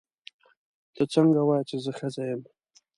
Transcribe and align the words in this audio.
ته 0.95 1.03
څنګه 1.13 1.41
وایې 1.47 1.63
چې 1.69 1.77
زه 1.83 1.91
ښځه 1.99 2.23
یم. 2.29 2.41